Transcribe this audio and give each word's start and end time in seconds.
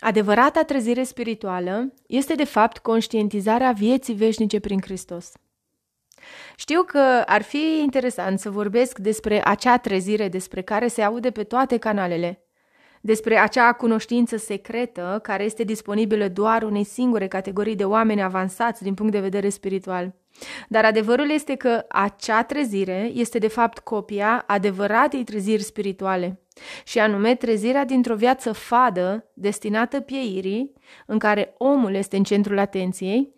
Adevărata 0.00 0.62
trezire 0.62 1.02
spirituală 1.02 1.92
este 2.06 2.34
de 2.34 2.44
fapt 2.44 2.78
conștientizarea 2.78 3.72
vieții 3.72 4.14
veșnice 4.14 4.60
prin 4.60 4.80
Hristos. 4.80 5.32
Știu 6.56 6.82
că 6.82 7.22
ar 7.26 7.42
fi 7.42 7.80
interesant 7.82 8.38
să 8.38 8.50
vorbesc 8.50 8.98
despre 8.98 9.40
acea 9.44 9.76
trezire 9.76 10.28
despre 10.28 10.62
care 10.62 10.88
se 10.88 11.02
aude 11.02 11.30
pe 11.30 11.44
toate 11.44 11.76
canalele, 11.76 12.42
despre 13.00 13.36
acea 13.36 13.72
cunoștință 13.72 14.36
secretă 14.36 15.18
care 15.22 15.44
este 15.44 15.62
disponibilă 15.64 16.28
doar 16.28 16.62
unei 16.62 16.84
singure 16.84 17.26
categorii 17.28 17.76
de 17.76 17.84
oameni 17.84 18.22
avansați 18.22 18.82
din 18.82 18.94
punct 18.94 19.12
de 19.12 19.20
vedere 19.20 19.48
spiritual. 19.48 20.14
Dar 20.68 20.84
adevărul 20.84 21.30
este 21.30 21.54
că 21.54 21.84
acea 21.88 22.42
trezire 22.42 23.10
este 23.14 23.38
de 23.38 23.48
fapt 23.48 23.78
copia 23.78 24.44
adevăratei 24.46 25.24
treziri 25.24 25.62
spirituale, 25.62 26.40
și 26.84 26.98
anume 26.98 27.34
trezirea 27.34 27.84
dintr-o 27.84 28.14
viață 28.14 28.52
fadă, 28.52 29.30
destinată 29.34 30.00
pieirii, 30.00 30.72
în 31.06 31.18
care 31.18 31.54
omul 31.58 31.94
este 31.94 32.16
în 32.16 32.22
centrul 32.22 32.58
atenției, 32.58 33.34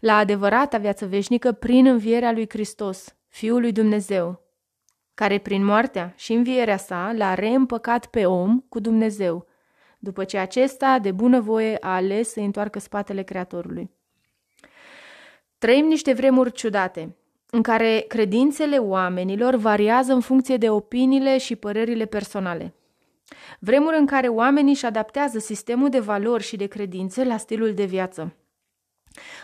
la 0.00 0.16
adevărata 0.16 0.78
viață 0.78 1.06
veșnică 1.06 1.52
prin 1.52 1.86
învierea 1.86 2.32
lui 2.32 2.48
Hristos, 2.48 3.16
Fiul 3.28 3.60
lui 3.60 3.72
Dumnezeu, 3.72 4.42
care 5.14 5.38
prin 5.38 5.64
moartea 5.64 6.12
și 6.16 6.32
învierea 6.32 6.76
sa 6.76 7.12
l-a 7.16 7.34
reîmpăcat 7.34 8.06
pe 8.06 8.26
om 8.26 8.60
cu 8.68 8.80
Dumnezeu, 8.80 9.46
după 9.98 10.24
ce 10.24 10.38
acesta 10.38 10.98
de 10.98 11.12
bunăvoie 11.12 11.76
a 11.80 11.94
ales 11.94 12.32
să 12.32 12.40
întoarcă 12.40 12.78
spatele 12.78 13.22
Creatorului. 13.22 13.90
Trăim 15.64 15.86
niște 15.86 16.12
vremuri 16.12 16.52
ciudate, 16.52 17.16
în 17.50 17.62
care 17.62 18.04
credințele 18.08 18.76
oamenilor 18.76 19.54
variază 19.54 20.12
în 20.12 20.20
funcție 20.20 20.56
de 20.56 20.70
opiniile 20.70 21.38
și 21.38 21.56
părerile 21.56 22.04
personale. 22.04 22.74
Vremuri 23.58 23.98
în 23.98 24.06
care 24.06 24.28
oamenii 24.28 24.72
își 24.72 24.86
adaptează 24.86 25.38
sistemul 25.38 25.88
de 25.88 25.98
valori 25.98 26.42
și 26.42 26.56
de 26.56 26.66
credințe 26.66 27.24
la 27.24 27.36
stilul 27.36 27.74
de 27.74 27.84
viață. 27.84 28.36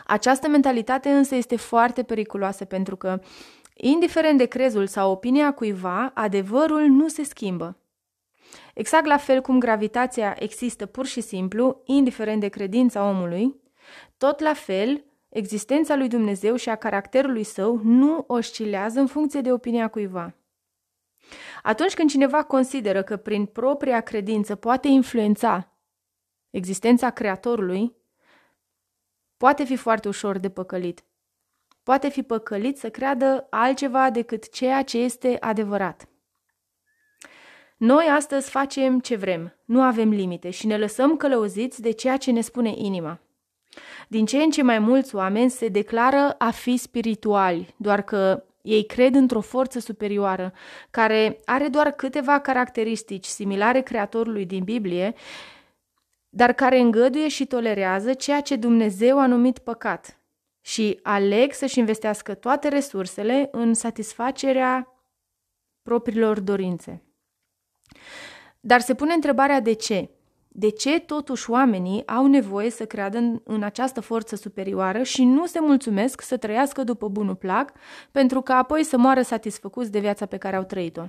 Această 0.06 0.48
mentalitate 0.48 1.08
însă 1.08 1.34
este 1.34 1.56
foarte 1.56 2.02
periculoasă 2.02 2.64
pentru 2.64 2.96
că, 2.96 3.20
indiferent 3.74 4.38
de 4.38 4.46
crezul 4.46 4.86
sau 4.86 5.10
opinia 5.10 5.52
cuiva, 5.52 6.10
adevărul 6.14 6.82
nu 6.82 7.08
se 7.08 7.22
schimbă. 7.22 7.76
Exact 8.74 9.06
la 9.06 9.16
fel 9.16 9.40
cum 9.40 9.58
gravitația 9.58 10.36
există 10.38 10.86
pur 10.86 11.06
și 11.06 11.20
simplu, 11.20 11.82
indiferent 11.84 12.40
de 12.40 12.48
credința 12.48 13.08
omului, 13.08 13.60
tot 14.16 14.40
la 14.40 14.54
fel, 14.54 15.04
existența 15.30 15.96
lui 15.96 16.08
Dumnezeu 16.08 16.56
și 16.56 16.68
a 16.68 16.76
caracterului 16.76 17.44
său 17.44 17.80
nu 17.82 18.24
oscilează 18.26 19.00
în 19.00 19.06
funcție 19.06 19.40
de 19.40 19.52
opinia 19.52 19.88
cuiva. 19.88 20.34
Atunci 21.62 21.94
când 21.94 22.10
cineva 22.10 22.42
consideră 22.42 23.02
că 23.02 23.16
prin 23.16 23.46
propria 23.46 24.00
credință 24.00 24.54
poate 24.54 24.88
influența 24.88 25.72
existența 26.50 27.10
Creatorului, 27.10 27.96
poate 29.36 29.64
fi 29.64 29.76
foarte 29.76 30.08
ușor 30.08 30.38
de 30.38 30.50
păcălit. 30.50 31.04
Poate 31.82 32.08
fi 32.08 32.22
păcălit 32.22 32.78
să 32.78 32.90
creadă 32.90 33.46
altceva 33.50 34.10
decât 34.10 34.50
ceea 34.50 34.82
ce 34.82 34.98
este 34.98 35.36
adevărat. 35.40 36.08
Noi 37.76 38.06
astăzi 38.06 38.50
facem 38.50 39.00
ce 39.00 39.16
vrem, 39.16 39.60
nu 39.64 39.82
avem 39.82 40.10
limite 40.10 40.50
și 40.50 40.66
ne 40.66 40.78
lăsăm 40.78 41.16
călăuziți 41.16 41.82
de 41.82 41.90
ceea 41.90 42.16
ce 42.16 42.30
ne 42.30 42.40
spune 42.40 42.72
inima. 42.76 43.20
Din 44.08 44.26
ce 44.26 44.36
în 44.42 44.50
ce 44.50 44.62
mai 44.62 44.78
mulți 44.78 45.14
oameni 45.14 45.50
se 45.50 45.68
declară 45.68 46.34
a 46.38 46.50
fi 46.50 46.76
spirituali, 46.76 47.74
doar 47.76 48.02
că 48.02 48.44
ei 48.62 48.86
cred 48.86 49.14
într-o 49.14 49.40
forță 49.40 49.78
superioară, 49.78 50.52
care 50.90 51.40
are 51.44 51.68
doar 51.68 51.90
câteva 51.90 52.38
caracteristici 52.40 53.24
similare 53.24 53.80
Creatorului 53.80 54.46
din 54.46 54.64
Biblie, 54.64 55.14
dar 56.28 56.52
care 56.52 56.78
îngăduie 56.78 57.28
și 57.28 57.46
tolerează 57.46 58.14
ceea 58.14 58.40
ce 58.40 58.56
Dumnezeu 58.56 59.18
a 59.18 59.26
numit 59.26 59.58
păcat 59.58 60.20
și 60.60 60.98
aleg 61.02 61.52
să-și 61.52 61.78
investească 61.78 62.34
toate 62.34 62.68
resursele 62.68 63.48
în 63.52 63.74
satisfacerea 63.74 64.94
propriilor 65.82 66.40
dorințe. 66.40 67.02
Dar 68.60 68.80
se 68.80 68.94
pune 68.94 69.12
întrebarea 69.12 69.60
de 69.60 69.72
ce? 69.72 70.10
De 70.52 70.70
ce 70.70 71.00
totuși 71.00 71.50
oamenii 71.50 72.06
au 72.06 72.26
nevoie 72.26 72.70
să 72.70 72.84
creadă 72.84 73.18
în, 73.18 73.40
în 73.44 73.62
această 73.62 74.00
forță 74.00 74.36
superioară 74.36 75.02
și 75.02 75.24
nu 75.24 75.46
se 75.46 75.60
mulțumesc 75.60 76.20
să 76.20 76.36
trăiască 76.36 76.84
după 76.84 77.08
bunul 77.08 77.34
plac, 77.34 77.72
pentru 78.10 78.40
că 78.40 78.52
apoi 78.52 78.84
să 78.84 78.98
moară 78.98 79.22
satisfăcuți 79.22 79.90
de 79.90 79.98
viața 79.98 80.26
pe 80.26 80.36
care 80.36 80.56
au 80.56 80.62
trăit-o? 80.62 81.02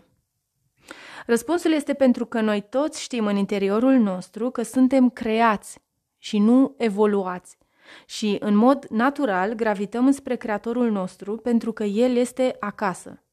Răspunsul 1.25 1.71
este 1.71 1.93
pentru 1.93 2.25
că 2.25 2.41
noi 2.41 2.65
toți 2.69 3.01
știm 3.01 3.25
în 3.25 3.35
interiorul 3.35 3.93
nostru 3.93 4.49
că 4.49 4.61
suntem 4.61 5.09
creați 5.09 5.79
și 6.17 6.37
nu 6.37 6.75
evoluați. 6.77 7.57
Și, 8.05 8.37
în 8.39 8.55
mod 8.55 8.85
natural, 8.89 9.53
gravităm 9.53 10.11
spre 10.11 10.35
Creatorul 10.35 10.91
nostru 10.91 11.35
pentru 11.35 11.71
că 11.71 11.83
El 11.83 12.15
este 12.15 12.55
acasă. 12.59 13.23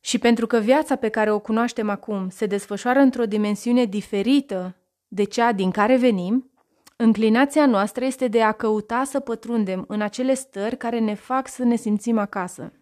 Și 0.00 0.18
pentru 0.18 0.46
că 0.46 0.58
viața 0.58 0.96
pe 0.96 1.08
care 1.08 1.32
o 1.32 1.38
cunoaștem 1.38 1.88
acum 1.88 2.28
se 2.28 2.46
desfășoară 2.46 2.98
într-o 2.98 3.26
dimensiune 3.26 3.84
diferită 3.84 4.76
de 5.14 5.24
cea 5.24 5.52
din 5.52 5.70
care 5.70 5.96
venim, 5.96 6.50
înclinația 6.96 7.66
noastră 7.66 8.04
este 8.04 8.28
de 8.28 8.42
a 8.42 8.52
căuta 8.52 9.04
să 9.04 9.20
pătrundem 9.20 9.84
în 9.88 10.00
acele 10.00 10.34
stări 10.34 10.76
care 10.76 10.98
ne 10.98 11.14
fac 11.14 11.48
să 11.48 11.64
ne 11.64 11.76
simțim 11.76 12.18
acasă. 12.18 12.72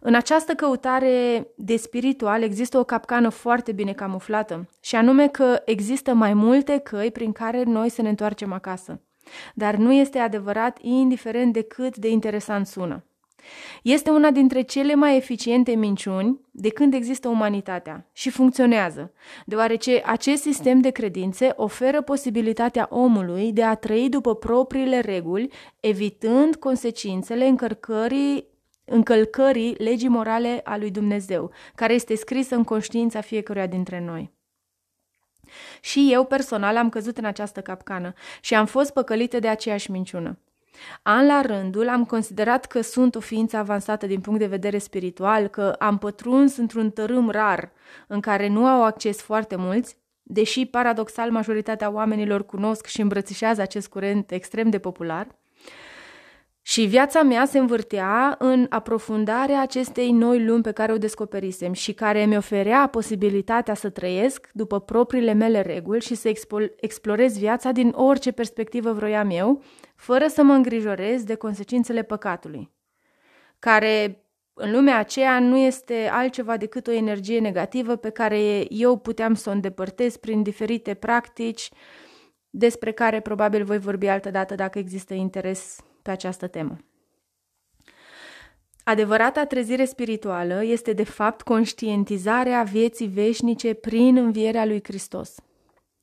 În 0.00 0.14
această 0.14 0.54
căutare 0.54 1.46
de 1.56 1.76
spiritual 1.76 2.42
există 2.42 2.78
o 2.78 2.84
capcană 2.84 3.28
foarte 3.28 3.72
bine 3.72 3.92
camuflată, 3.92 4.68
și 4.80 4.96
anume 4.96 5.28
că 5.28 5.62
există 5.64 6.14
mai 6.14 6.34
multe 6.34 6.78
căi 6.78 7.10
prin 7.10 7.32
care 7.32 7.62
noi 7.62 7.88
să 7.88 8.02
ne 8.02 8.08
întoarcem 8.08 8.52
acasă. 8.52 9.00
Dar 9.54 9.74
nu 9.74 9.92
este 9.92 10.18
adevărat 10.18 10.78
indiferent 10.80 11.52
de 11.52 11.62
cât 11.62 11.96
de 11.96 12.08
interesant 12.08 12.66
sună. 12.66 13.04
Este 13.82 14.10
una 14.10 14.30
dintre 14.30 14.62
cele 14.62 14.94
mai 14.94 15.16
eficiente 15.16 15.74
minciuni 15.74 16.40
de 16.50 16.68
când 16.68 16.94
există 16.94 17.28
umanitatea 17.28 18.08
și 18.12 18.30
funcționează, 18.30 19.12
deoarece 19.46 20.02
acest 20.04 20.42
sistem 20.42 20.80
de 20.80 20.90
credințe 20.90 21.52
oferă 21.56 22.02
posibilitatea 22.02 22.86
omului 22.90 23.52
de 23.52 23.64
a 23.64 23.74
trăi 23.74 24.08
după 24.08 24.34
propriile 24.34 25.00
reguli, 25.00 25.52
evitând 25.80 26.56
consecințele 26.56 27.46
încărcării 27.46 28.48
încălcării 28.84 29.74
legii 29.78 30.08
morale 30.08 30.60
a 30.64 30.76
lui 30.76 30.90
Dumnezeu, 30.90 31.50
care 31.74 31.94
este 31.94 32.14
scrisă 32.14 32.54
în 32.54 32.64
conștiința 32.64 33.20
fiecăruia 33.20 33.66
dintre 33.66 34.00
noi. 34.00 34.30
Și 35.80 36.08
eu 36.12 36.24
personal 36.24 36.76
am 36.76 36.88
căzut 36.88 37.18
în 37.18 37.24
această 37.24 37.60
capcană 37.60 38.12
și 38.40 38.54
am 38.54 38.66
fost 38.66 38.92
păcălită 38.92 39.38
de 39.38 39.48
aceeași 39.48 39.90
minciună. 39.90 40.38
An 41.02 41.26
la 41.26 41.40
rândul 41.40 41.88
am 41.88 42.04
considerat 42.04 42.66
că 42.66 42.80
sunt 42.80 43.14
o 43.14 43.20
ființă 43.20 43.56
avansată 43.56 44.06
din 44.06 44.20
punct 44.20 44.38
de 44.38 44.46
vedere 44.46 44.78
spiritual, 44.78 45.48
că 45.48 45.68
am 45.78 45.98
pătruns 45.98 46.56
într-un 46.56 46.90
tărâm 46.90 47.30
rar 47.30 47.72
în 48.06 48.20
care 48.20 48.48
nu 48.48 48.66
au 48.66 48.84
acces 48.84 49.20
foarte 49.20 49.56
mulți, 49.56 49.96
deși 50.22 50.66
paradoxal 50.66 51.30
majoritatea 51.30 51.90
oamenilor 51.90 52.46
cunosc 52.46 52.86
și 52.86 53.00
îmbrățișează 53.00 53.60
acest 53.60 53.88
curent 53.88 54.30
extrem 54.30 54.70
de 54.70 54.78
popular– 54.78 55.26
și 56.70 56.84
viața 56.84 57.22
mea 57.22 57.44
se 57.44 57.58
învârtea 57.58 58.36
în 58.38 58.66
aprofundarea 58.68 59.60
acestei 59.60 60.12
noi 60.12 60.44
lumi 60.44 60.62
pe 60.62 60.72
care 60.72 60.92
o 60.92 60.98
descoperisem 60.98 61.72
și 61.72 61.92
care 61.92 62.24
mi 62.24 62.36
oferea 62.36 62.86
posibilitatea 62.86 63.74
să 63.74 63.90
trăiesc 63.90 64.50
după 64.52 64.80
propriile 64.80 65.32
mele 65.32 65.60
reguli 65.60 66.00
și 66.00 66.14
să 66.14 66.32
explorez 66.76 67.38
viața 67.38 67.72
din 67.72 67.92
orice 67.94 68.30
perspectivă 68.30 68.92
vroiam 68.92 69.30
eu, 69.30 69.62
fără 69.96 70.26
să 70.26 70.42
mă 70.42 70.52
îngrijorez 70.52 71.22
de 71.22 71.34
consecințele 71.34 72.02
păcatului, 72.02 72.70
care 73.58 74.24
în 74.54 74.72
lumea 74.72 74.98
aceea 74.98 75.40
nu 75.40 75.56
este 75.56 76.08
altceva 76.12 76.56
decât 76.56 76.86
o 76.86 76.92
energie 76.92 77.40
negativă 77.40 77.96
pe 77.96 78.10
care 78.10 78.64
eu 78.68 78.96
puteam 78.96 79.34
să 79.34 79.48
o 79.48 79.52
îndepărtez 79.52 80.16
prin 80.16 80.42
diferite 80.42 80.94
practici 80.94 81.70
despre 82.50 82.92
care 82.92 83.20
probabil 83.20 83.64
voi 83.64 83.78
vorbi 83.78 84.06
altă 84.06 84.30
dată 84.30 84.54
dacă 84.54 84.78
există 84.78 85.14
interes 85.14 85.80
pe 86.02 86.10
această 86.10 86.46
temă. 86.46 86.76
Adevărata 88.84 89.44
trezire 89.44 89.84
spirituală 89.84 90.64
este 90.64 90.92
de 90.92 91.04
fapt 91.04 91.42
conștientizarea 91.42 92.62
vieții 92.62 93.06
veșnice 93.06 93.74
prin 93.74 94.16
învierea 94.16 94.64
lui 94.64 94.80
Hristos. 94.84 95.34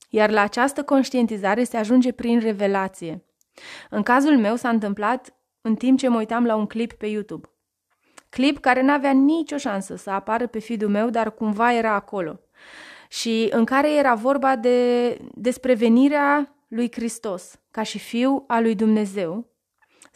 Iar 0.09 0.29
la 0.29 0.41
această 0.41 0.83
conștientizare 0.83 1.63
se 1.63 1.77
ajunge 1.77 2.11
prin 2.11 2.39
revelație. 2.39 3.23
În 3.89 4.03
cazul 4.03 4.37
meu 4.37 4.55
s-a 4.55 4.69
întâmplat 4.69 5.35
în 5.61 5.75
timp 5.75 5.99
ce 5.99 6.07
mă 6.07 6.17
uitam 6.17 6.45
la 6.45 6.55
un 6.55 6.65
clip 6.65 6.93
pe 6.93 7.05
YouTube. 7.05 7.49
Clip 8.29 8.59
care 8.59 8.81
n-avea 8.81 9.11
nicio 9.11 9.57
șansă 9.57 9.95
să 9.95 10.09
apară 10.09 10.47
pe 10.47 10.59
feed 10.59 10.83
meu, 10.83 11.09
dar 11.09 11.33
cumva 11.33 11.73
era 11.73 11.93
acolo. 11.93 12.39
Și 13.09 13.47
în 13.51 13.65
care 13.65 13.95
era 13.95 14.13
vorba 14.13 14.55
de, 14.55 15.17
despre 15.33 15.73
venirea 15.73 16.55
lui 16.67 16.91
Hristos, 16.91 17.59
ca 17.71 17.83
și 17.83 17.99
fiu 17.99 18.43
al 18.47 18.63
lui 18.63 18.75
Dumnezeu, 18.75 19.56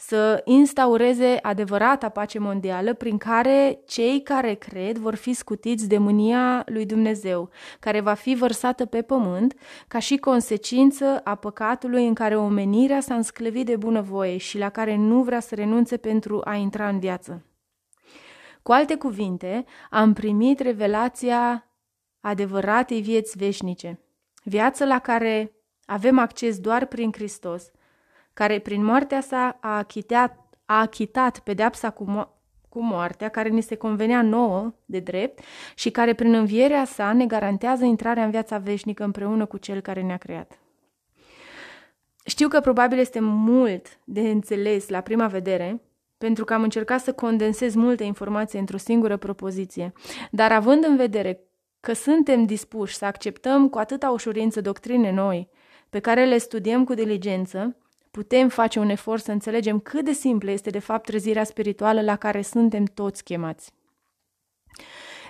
să 0.06 0.40
instaureze 0.44 1.38
adevărata 1.42 2.08
pace 2.08 2.38
mondială 2.38 2.94
prin 2.94 3.18
care 3.18 3.80
cei 3.86 4.22
care 4.22 4.54
cred 4.54 4.98
vor 4.98 5.14
fi 5.14 5.32
scutiți 5.32 5.88
de 5.88 5.98
mânia 5.98 6.62
lui 6.66 6.86
Dumnezeu, 6.86 7.50
care 7.80 8.00
va 8.00 8.14
fi 8.14 8.34
vărsată 8.34 8.86
pe 8.86 9.02
pământ 9.02 9.54
ca 9.88 9.98
și 9.98 10.16
consecință 10.16 11.20
a 11.24 11.34
păcatului 11.34 12.06
în 12.06 12.14
care 12.14 12.36
omenirea 12.36 13.00
s-a 13.00 13.14
însclăvit 13.14 13.66
de 13.66 13.76
bunăvoie 13.76 14.36
și 14.36 14.58
la 14.58 14.68
care 14.68 14.96
nu 14.96 15.22
vrea 15.22 15.40
să 15.40 15.54
renunțe 15.54 15.96
pentru 15.96 16.40
a 16.44 16.54
intra 16.54 16.88
în 16.88 16.98
viață. 16.98 17.46
Cu 18.62 18.72
alte 18.72 18.96
cuvinte, 18.96 19.64
am 19.90 20.12
primit 20.12 20.60
revelația 20.60 21.70
adevăratei 22.20 23.00
vieți 23.00 23.38
veșnice, 23.38 24.00
viață 24.44 24.84
la 24.84 24.98
care 24.98 25.52
avem 25.84 26.18
acces 26.18 26.58
doar 26.58 26.86
prin 26.86 27.12
Hristos, 27.12 27.70
care 28.34 28.58
prin 28.58 28.84
moartea 28.84 29.20
sa 29.20 29.58
a 29.60 29.76
achitat, 29.76 30.36
a 30.64 30.80
achitat 30.80 31.38
pedeapsa 31.38 31.90
cu, 31.90 32.04
mo- 32.04 32.28
cu 32.68 32.82
moartea, 32.82 33.28
care 33.28 33.48
ni 33.48 33.60
se 33.60 33.74
convenea 33.74 34.22
nouă 34.22 34.74
de 34.84 34.98
drept 34.98 35.40
și 35.74 35.90
care 35.90 36.14
prin 36.14 36.34
învierea 36.34 36.84
sa 36.84 37.12
ne 37.12 37.26
garantează 37.26 37.84
intrarea 37.84 38.24
în 38.24 38.30
viața 38.30 38.58
veșnică 38.58 39.04
împreună 39.04 39.46
cu 39.46 39.56
Cel 39.56 39.80
care 39.80 40.02
ne-a 40.02 40.16
creat. 40.16 40.58
Știu 42.24 42.48
că 42.48 42.60
probabil 42.60 42.98
este 42.98 43.20
mult 43.20 43.98
de 44.04 44.20
înțeles 44.20 44.88
la 44.88 45.00
prima 45.00 45.26
vedere, 45.26 45.82
pentru 46.18 46.44
că 46.44 46.54
am 46.54 46.62
încercat 46.62 47.00
să 47.00 47.12
condensez 47.12 47.74
multe 47.74 48.04
informații 48.04 48.58
într-o 48.58 48.76
singură 48.76 49.16
propoziție, 49.16 49.92
dar 50.30 50.52
având 50.52 50.84
în 50.84 50.96
vedere 50.96 51.40
că 51.80 51.92
suntem 51.92 52.44
dispuși 52.44 52.96
să 52.96 53.04
acceptăm 53.04 53.68
cu 53.68 53.78
atâta 53.78 54.10
ușurință 54.10 54.60
doctrine 54.60 55.10
noi, 55.10 55.48
pe 55.90 55.98
care 55.98 56.24
le 56.24 56.38
studiem 56.38 56.84
cu 56.84 56.94
diligență, 56.94 57.76
putem 58.12 58.48
face 58.48 58.78
un 58.78 58.88
efort 58.88 59.22
să 59.22 59.32
înțelegem 59.32 59.78
cât 59.78 60.04
de 60.04 60.12
simplă 60.12 60.50
este 60.50 60.70
de 60.70 60.78
fapt 60.78 61.06
trezirea 61.06 61.44
spirituală 61.44 62.00
la 62.02 62.16
care 62.16 62.42
suntem 62.42 62.84
toți 62.84 63.24
chemați. 63.24 63.72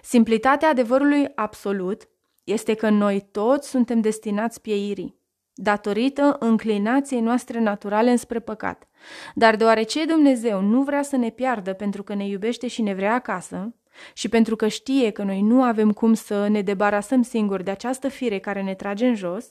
Simplitatea 0.02 0.68
adevărului 0.68 1.28
absolut 1.34 2.08
este 2.44 2.74
că 2.74 2.88
noi 2.88 3.28
toți 3.30 3.68
suntem 3.68 4.00
destinați 4.00 4.60
pieirii, 4.60 5.16
datorită 5.54 6.36
înclinației 6.38 7.20
noastre 7.20 7.60
naturale 7.60 8.10
înspre 8.10 8.40
păcat. 8.40 8.88
Dar 9.34 9.56
deoarece 9.56 10.04
Dumnezeu 10.04 10.60
nu 10.60 10.82
vrea 10.82 11.02
să 11.02 11.16
ne 11.16 11.30
piardă 11.30 11.72
pentru 11.72 12.02
că 12.02 12.14
ne 12.14 12.26
iubește 12.26 12.66
și 12.66 12.82
ne 12.82 12.94
vrea 12.94 13.14
acasă, 13.14 13.74
și 14.14 14.28
pentru 14.28 14.56
că 14.56 14.68
știe 14.68 15.10
că 15.10 15.22
noi 15.22 15.40
nu 15.40 15.62
avem 15.62 15.92
cum 15.92 16.14
să 16.14 16.48
ne 16.48 16.62
debarasăm 16.62 17.22
singuri 17.22 17.64
de 17.64 17.70
această 17.70 18.08
fire 18.08 18.38
care 18.38 18.62
ne 18.62 18.74
trage 18.74 19.06
în 19.06 19.14
jos, 19.14 19.48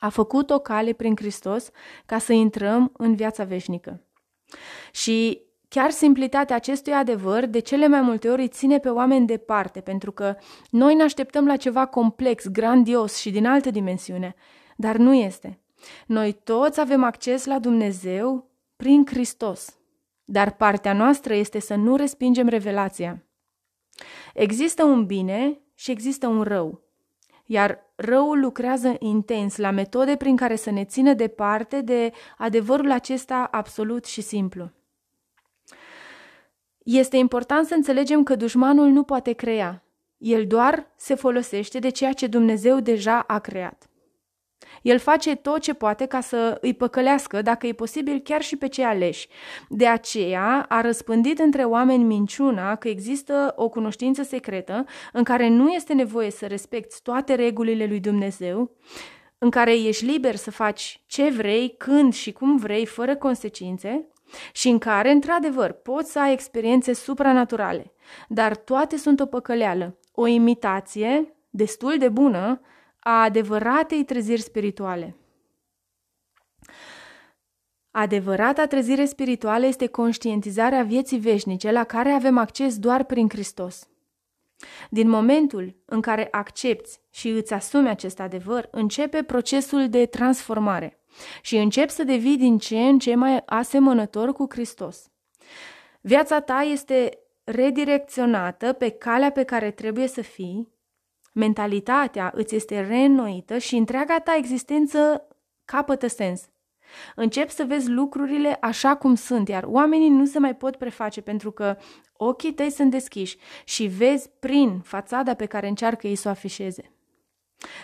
a 0.00 0.08
făcut 0.08 0.50
o 0.50 0.58
cale 0.58 0.92
prin 0.92 1.16
Hristos 1.16 1.70
ca 2.06 2.18
să 2.18 2.32
intrăm 2.32 2.92
în 2.96 3.14
viața 3.14 3.44
veșnică. 3.44 4.02
Și 4.92 5.42
chiar 5.68 5.90
simplitatea 5.90 6.56
acestui 6.56 6.92
adevăr 6.92 7.46
de 7.46 7.58
cele 7.58 7.88
mai 7.88 8.00
multe 8.00 8.28
ori 8.28 8.40
îi 8.40 8.48
ține 8.48 8.78
pe 8.78 8.88
oameni 8.88 9.26
departe, 9.26 9.80
pentru 9.80 10.12
că 10.12 10.36
noi 10.70 10.94
ne 10.94 11.02
așteptăm 11.02 11.46
la 11.46 11.56
ceva 11.56 11.86
complex, 11.86 12.46
grandios 12.46 13.16
și 13.16 13.30
din 13.30 13.46
altă 13.46 13.70
dimensiune, 13.70 14.34
dar 14.76 14.96
nu 14.96 15.14
este. 15.14 15.60
Noi 16.06 16.32
toți 16.32 16.80
avem 16.80 17.04
acces 17.04 17.44
la 17.44 17.58
Dumnezeu 17.58 18.50
prin 18.76 19.06
Hristos, 19.06 19.78
dar 20.24 20.56
partea 20.56 20.92
noastră 20.92 21.34
este 21.34 21.60
să 21.60 21.74
nu 21.74 21.96
respingem 21.96 22.48
revelația. 22.48 23.24
Există 24.34 24.84
un 24.84 25.06
bine 25.06 25.60
și 25.74 25.90
există 25.90 26.26
un 26.26 26.42
rău, 26.42 26.82
iar 27.46 27.89
răul 28.00 28.40
lucrează 28.40 28.96
intens 28.98 29.56
la 29.56 29.70
metode 29.70 30.16
prin 30.16 30.36
care 30.36 30.56
să 30.56 30.70
ne 30.70 30.84
țină 30.84 31.12
departe 31.12 31.80
de 31.80 32.12
adevărul 32.38 32.90
acesta 32.90 33.48
absolut 33.50 34.04
și 34.04 34.20
simplu. 34.20 34.70
Este 36.78 37.16
important 37.16 37.66
să 37.66 37.74
înțelegem 37.74 38.22
că 38.22 38.34
dușmanul 38.34 38.88
nu 38.88 39.02
poate 39.02 39.32
crea, 39.32 39.82
el 40.18 40.46
doar 40.46 40.86
se 40.96 41.14
folosește 41.14 41.78
de 41.78 41.88
ceea 41.88 42.12
ce 42.12 42.26
Dumnezeu 42.26 42.80
deja 42.80 43.18
a 43.18 43.38
creat. 43.38 43.89
El 44.82 44.98
face 44.98 45.34
tot 45.34 45.60
ce 45.60 45.74
poate 45.74 46.06
ca 46.06 46.20
să 46.20 46.58
îi 46.60 46.74
păcălească, 46.74 47.42
dacă 47.42 47.66
e 47.66 47.72
posibil, 47.72 48.18
chiar 48.18 48.42
și 48.42 48.56
pe 48.56 48.68
cei 48.68 48.84
aleși. 48.84 49.28
De 49.68 49.86
aceea 49.86 50.66
a 50.68 50.80
răspândit 50.80 51.38
între 51.38 51.64
oameni 51.64 52.04
minciuna 52.04 52.76
că 52.76 52.88
există 52.88 53.52
o 53.56 53.68
cunoștință 53.68 54.22
secretă 54.22 54.84
în 55.12 55.22
care 55.22 55.48
nu 55.48 55.68
este 55.68 55.94
nevoie 55.94 56.30
să 56.30 56.46
respecti 56.46 57.02
toate 57.02 57.34
regulile 57.34 57.86
lui 57.86 58.00
Dumnezeu, 58.00 58.70
în 59.38 59.50
care 59.50 59.72
ești 59.72 60.04
liber 60.04 60.36
să 60.36 60.50
faci 60.50 61.02
ce 61.06 61.30
vrei, 61.30 61.74
când 61.78 62.12
și 62.12 62.32
cum 62.32 62.56
vrei, 62.56 62.86
fără 62.86 63.16
consecințe, 63.16 64.06
și 64.52 64.68
în 64.68 64.78
care, 64.78 65.10
într-adevăr, 65.10 65.72
poți 65.72 66.12
să 66.12 66.20
ai 66.20 66.32
experiențe 66.32 66.92
supranaturale, 66.92 67.92
dar 68.28 68.56
toate 68.56 68.96
sunt 68.96 69.20
o 69.20 69.26
păcăleală, 69.26 69.98
o 70.12 70.26
imitație 70.26 71.34
destul 71.50 71.94
de 71.98 72.08
bună 72.08 72.60
a 73.00 73.22
adevăratei 73.22 74.04
treziri 74.04 74.40
spirituale. 74.40 75.16
Adevărata 77.90 78.66
trezire 78.66 79.04
spirituală 79.04 79.66
este 79.66 79.86
conștientizarea 79.86 80.82
vieții 80.82 81.18
veșnice 81.18 81.70
la 81.70 81.84
care 81.84 82.10
avem 82.10 82.38
acces 82.38 82.78
doar 82.78 83.04
prin 83.04 83.28
Hristos. 83.28 83.88
Din 84.90 85.08
momentul 85.08 85.76
în 85.84 86.00
care 86.00 86.28
accepti 86.30 86.90
și 87.10 87.28
îți 87.28 87.52
asumi 87.52 87.88
acest 87.88 88.20
adevăr, 88.20 88.68
începe 88.70 89.22
procesul 89.22 89.88
de 89.88 90.06
transformare 90.06 91.00
și 91.42 91.56
începi 91.56 91.90
să 91.90 92.04
devii 92.04 92.36
din 92.36 92.58
ce 92.58 92.78
în 92.78 92.98
ce 92.98 93.14
mai 93.14 93.42
asemănător 93.46 94.32
cu 94.32 94.46
Hristos. 94.48 95.10
Viața 96.00 96.40
ta 96.40 96.60
este 96.60 97.18
redirecționată 97.44 98.72
pe 98.72 98.88
calea 98.88 99.30
pe 99.30 99.42
care 99.42 99.70
trebuie 99.70 100.06
să 100.06 100.20
fii 100.20 100.68
mentalitatea 101.32 102.32
îți 102.34 102.54
este 102.54 102.80
reînnoită 102.80 103.58
și 103.58 103.76
întreaga 103.76 104.18
ta 104.18 104.34
existență 104.36 105.28
capătă 105.64 106.06
sens. 106.06 106.48
Încep 107.14 107.50
să 107.50 107.64
vezi 107.64 107.90
lucrurile 107.90 108.56
așa 108.60 108.96
cum 108.96 109.14
sunt, 109.14 109.48
iar 109.48 109.64
oamenii 109.66 110.08
nu 110.08 110.24
se 110.24 110.38
mai 110.38 110.56
pot 110.56 110.76
preface 110.76 111.20
pentru 111.20 111.50
că 111.50 111.76
ochii 112.12 112.52
tăi 112.52 112.70
sunt 112.70 112.90
deschiși 112.90 113.36
și 113.64 113.86
vezi 113.86 114.30
prin 114.40 114.80
fațada 114.84 115.34
pe 115.34 115.46
care 115.46 115.68
încearcă 115.68 116.06
ei 116.06 116.14
să 116.14 116.28
o 116.28 116.30
afișeze. 116.30 116.92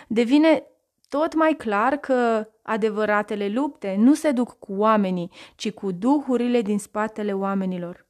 Devine 0.07 0.63
tot 1.09 1.33
mai 1.33 1.53
clar 1.53 1.97
că 1.97 2.49
adevăratele 2.61 3.49
lupte 3.49 3.95
nu 3.97 4.13
se 4.13 4.31
duc 4.31 4.59
cu 4.59 4.73
oamenii, 4.73 5.31
ci 5.55 5.71
cu 5.71 5.91
duhurile 5.91 6.61
din 6.61 6.79
spatele 6.79 7.33
oamenilor 7.33 8.06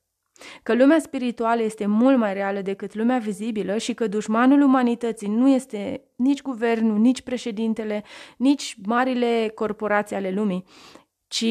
că 0.64 0.74
lumea 0.76 1.00
spirituală 1.00 1.62
este 1.62 1.86
mult 1.86 2.18
mai 2.18 2.34
reală 2.34 2.62
decât 2.62 2.94
lumea 2.94 3.18
vizibilă 3.18 3.78
și 3.78 3.94
că 3.94 4.08
dușmanul 4.08 4.62
umanității 4.62 5.28
nu 5.28 5.50
este 5.50 6.02
nici 6.16 6.42
guvernul, 6.42 6.98
nici 6.98 7.22
președintele, 7.22 8.04
nici 8.38 8.76
marile 8.86 9.52
corporații 9.56 10.16
ale 10.16 10.32
lumii, 10.32 10.64
ci 11.28 11.46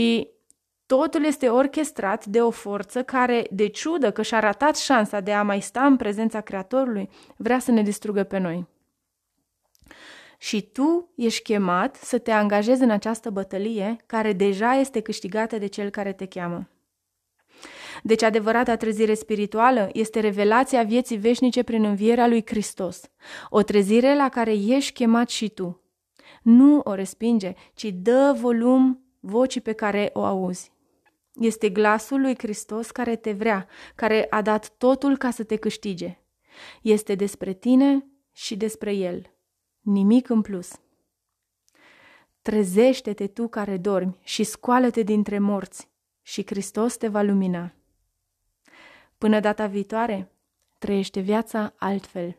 totul 0.87 1.25
este 1.25 1.49
orchestrat 1.49 2.25
de 2.25 2.41
o 2.41 2.51
forță 2.51 3.03
care, 3.03 3.47
de 3.51 3.67
ciudă 3.67 4.11
că 4.11 4.23
și-a 4.23 4.41
ratat 4.41 4.77
șansa 4.77 5.21
de 5.21 5.33
a 5.33 5.43
mai 5.43 5.61
sta 5.61 5.85
în 5.85 5.97
prezența 5.97 6.41
Creatorului, 6.41 7.09
vrea 7.37 7.59
să 7.59 7.71
ne 7.71 7.83
distrugă 7.83 8.23
pe 8.23 8.39
noi. 8.39 8.67
Și 10.39 10.63
tu 10.63 11.13
ești 11.17 11.43
chemat 11.43 11.97
să 11.97 12.19
te 12.19 12.31
angajezi 12.31 12.83
în 12.83 12.91
această 12.91 13.31
bătălie 13.31 13.97
care 14.07 14.33
deja 14.33 14.75
este 14.75 15.01
câștigată 15.01 15.59
de 15.59 15.67
cel 15.67 15.91
care 15.91 16.13
te 16.13 16.27
cheamă. 16.27 16.69
Deci 18.07 18.23
adevărata 18.23 18.77
trezire 18.77 19.15
spirituală 19.15 19.89
este 19.93 20.21
revelația 20.21 20.83
vieții 20.83 21.17
veșnice 21.17 21.63
prin 21.63 21.85
învierea 21.85 22.27
lui 22.27 22.43
Hristos, 22.47 23.01
o 23.49 23.63
trezire 23.63 24.17
la 24.17 24.29
care 24.29 24.53
ești 24.53 24.93
chemat 24.93 25.29
și 25.29 25.49
tu. 25.49 25.83
Nu 26.43 26.81
o 26.85 26.95
respinge, 26.95 27.55
ci 27.75 27.85
dă 27.85 28.37
volum 28.41 29.05
vocii 29.21 29.61
pe 29.61 29.73
care 29.73 30.11
o 30.13 30.25
auzi. 30.25 30.73
Este 31.33 31.69
glasul 31.69 32.21
lui 32.21 32.35
Hristos 32.39 32.91
care 32.91 33.17
te 33.17 33.33
vrea, 33.33 33.67
care 33.95 34.27
a 34.31 34.43
dat 34.43 34.69
totul 34.77 35.17
ca 35.17 35.31
să 35.31 35.45
te 35.45 35.57
câștige. 35.57 36.19
Este 36.83 37.15
despre 37.15 37.53
tine 37.53 38.07
și 38.33 38.57
despre 38.57 38.93
El. 38.93 39.35
Nimic 39.81 40.29
în 40.29 40.41
plus. 40.41 40.71
Trezește-te 42.43 43.27
tu 43.27 43.49
care 43.49 43.77
dormi 43.77 44.19
și 44.23 44.45
scoală-te 44.45 45.03
dintre 45.03 45.39
morți 45.39 45.89
și 46.23 46.43
Hristos 46.47 46.97
te 46.97 47.09
va 47.09 47.23
lumina. 47.23 47.71
Până 49.19 49.41
data 49.41 49.67
viitoare, 49.67 50.31
trăiește 50.79 51.21
viața 51.21 51.75
altfel. 51.77 52.37